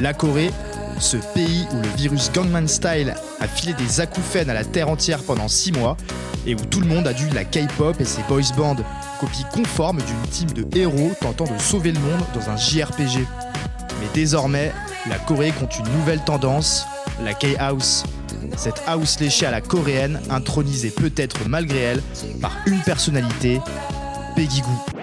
[0.00, 0.50] La Corée,
[0.98, 5.22] ce pays où le virus Gangnam Style a filé des acouphènes à la terre entière
[5.22, 5.98] pendant 6 mois
[6.46, 8.76] et où tout le monde a dû la K-pop et ses boys bands,
[9.20, 13.26] copie conforme d'une team de héros tentant de sauver le monde dans un JRPG.
[14.00, 14.72] Mais désormais,
[15.06, 16.86] la Corée compte une nouvelle tendance,
[17.22, 18.04] la K-House.
[18.56, 22.02] Cette house léchée à la coréenne, intronisée peut-être malgré elle
[22.40, 23.60] par une personnalité,
[24.34, 24.94] Peggy Goo.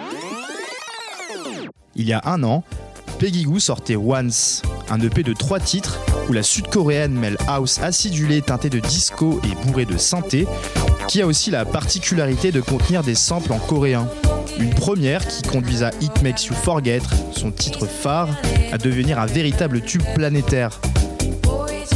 [1.96, 2.64] Il y a un an,
[3.20, 8.42] Peggy Goo sortait Once, un EP de trois titres où la sud-coréenne mêle house acidulée
[8.42, 10.48] teintée de disco et bourrée de synthé,
[11.08, 14.08] qui a aussi la particularité de contenir des samples en coréen.
[14.60, 18.30] Une première qui conduit à It Makes You Forget, son titre phare,
[18.72, 20.80] à devenir un véritable tube planétaire.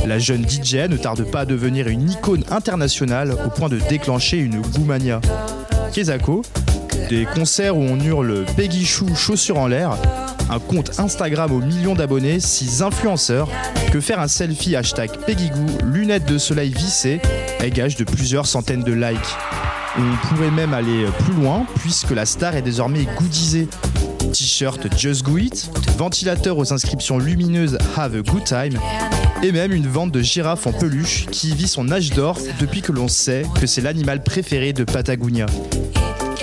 [0.05, 4.37] La jeune DJ ne tarde pas à devenir une icône internationale au point de déclencher
[4.37, 5.21] une goumania.
[5.93, 6.43] Kezako,
[7.09, 9.97] des concerts où on hurle Peggy Chou chaussures en l'air,
[10.49, 13.49] un compte Instagram aux millions d'abonnés, six influenceurs,
[13.91, 17.21] que faire un selfie hashtag Peggygoo, lunettes de soleil vissées,
[17.69, 19.19] gage de plusieurs centaines de likes.
[19.97, 23.67] On pourrait même aller plus loin puisque la star est désormais goudisée.
[24.31, 28.79] T-shirt Just Go It, ventilateur aux inscriptions lumineuses Have a Good Time,
[29.43, 32.91] et même une vente de girafes en peluche qui vit son âge d'or depuis que
[32.91, 35.47] l'on sait que c'est l'animal préféré de Patagonia.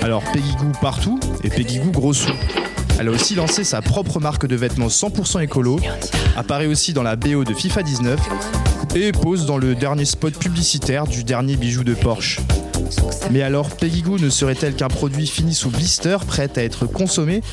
[0.09, 2.13] Alors Peggy Goo partout et Peggy Goo gros.
[2.99, 5.79] Elle a aussi lancé sa propre marque de vêtements 100% écolo,
[6.35, 8.19] apparaît aussi dans la BO de FIFA 19
[8.95, 12.39] et pose dans le dernier spot publicitaire du dernier bijou de Porsche.
[13.29, 17.43] Mais alors, Peggy Goo ne serait-elle qu'un produit fini sous blister, prêt à être consommé,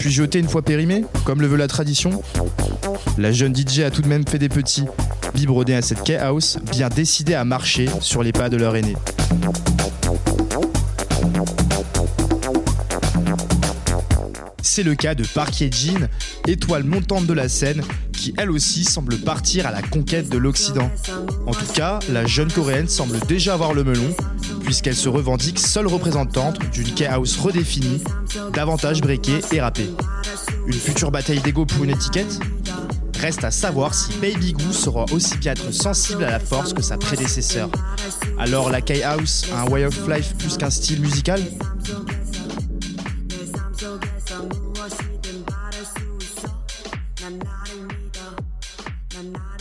[0.00, 2.20] puis jeté une fois périmé, comme le veut la tradition?
[3.16, 4.86] La jeune DJ a tout de même fait des petits,
[5.36, 8.96] vibrodés à cette K-House, bien décidés à marcher sur les pas de leur aîné.
[14.74, 16.08] C'est le cas de Park Hye-jin,
[16.48, 20.90] étoile montante de la scène, qui elle aussi semble partir à la conquête de l'Occident.
[21.46, 24.16] En tout cas, la jeune coréenne semble déjà avoir le melon,
[24.64, 28.02] puisqu'elle se revendique seule représentante d'une K-house redéfinie,
[28.54, 29.90] davantage breakée et rappée.
[30.66, 32.40] Une future bataille d'ego pour une étiquette?
[33.20, 36.96] Reste à savoir si Baby Goo saura aussi bien sensible à la force que sa
[36.96, 37.68] prédécesseur.
[38.38, 41.42] Alors la K-House un way of life plus qu'un style musical?
[44.32, 46.48] 네가 무엇이든 말할 수 있어
[47.20, 48.36] 난 나를 믿어
[49.12, 49.51] 난 나를